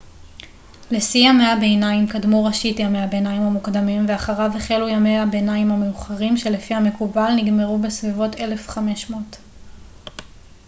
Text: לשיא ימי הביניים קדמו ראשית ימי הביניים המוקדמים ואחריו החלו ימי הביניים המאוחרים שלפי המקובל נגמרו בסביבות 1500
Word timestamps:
לשיא 0.91 1.29
ימי 1.29 1.43
הביניים 1.45 2.07
קדמו 2.07 2.45
ראשית 2.45 2.79
ימי 2.79 3.01
הביניים 3.01 3.41
המוקדמים 3.41 4.05
ואחריו 4.09 4.51
החלו 4.57 4.89
ימי 4.89 5.17
הביניים 5.17 5.71
המאוחרים 5.71 6.37
שלפי 6.37 6.73
המקובל 6.73 7.31
נגמרו 7.35 7.79
בסביבות 7.79 8.35
1500 8.35 9.37